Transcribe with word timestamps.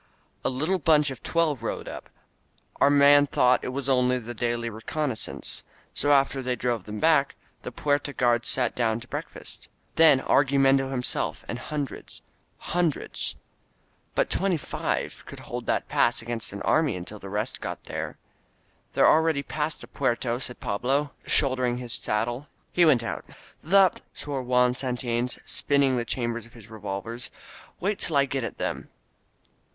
"A 0.43 0.49
little 0.49 0.79
bunch' 0.79 1.11
of 1.11 1.21
twelve 1.21 1.61
rode 1.61 1.87
up. 1.87 2.09
Our 2.77 2.89
men 2.89 3.27
thought 3.27 3.63
it 3.63 3.67
was 3.69 3.87
only 3.87 4.17
the 4.17 4.33
daily 4.33 4.67
reconnaissance. 4.67 5.63
So 5.93 6.11
after 6.11 6.41
they 6.41 6.53
80 6.53 6.55
THE 6.55 6.55
COMING 6.55 6.55
OF 6.55 6.55
THE 6.55 6.61
COLORADOS 6.61 6.61
drove 6.63 6.83
them 6.85 6.99
back, 6.99 7.35
the 7.61 7.71
Puerta 7.71 8.13
guard 8.13 8.45
sat 8.47 8.75
down 8.75 8.99
to 9.01 9.07
break 9.07 9.29
fast. 9.29 9.69
Then 9.97 10.19
Argumedo 10.19 10.89
himself 10.89 11.45
and 11.47 11.59
hundreds— 11.59 12.23
^him 12.73 12.89
dreds'' 12.91 13.35
^^But 14.17 14.27
twenty 14.29 14.57
five 14.57 15.23
could 15.27 15.41
hold 15.41 15.67
that 15.67 15.87
pass 15.87 16.23
against 16.23 16.51
an 16.51 16.63
army 16.63 16.95
until 16.95 17.19
the 17.19 17.29
rest 17.29 17.61
got 17.61 17.83
there,..•'' 17.83 18.17
"They're 18.93 19.07
already 19.07 19.43
past 19.43 19.81
the 19.81 19.87
Puerta,'' 19.87 20.39
said 20.39 20.59
Pablo, 20.59 21.11
shouldering 21.27 21.77
his 21.77 21.93
saddle. 21.93 22.47
He 22.71 22.85
went 22.85 23.03
out. 23.03 23.23
"The!" 23.61 23.91
swore 24.13 24.41
Juan 24.41 24.73
SantiUanes, 24.73 25.37
spinning 25.47 25.95
the 25.97 26.05
chambers 26.05 26.47
of 26.47 26.53
his 26.53 26.71
revolver. 26.71 27.15
"Wait 27.79 27.99
till 27.99 28.17
I 28.17 28.25
get 28.25 28.43
at 28.43 28.57
them 28.57 28.89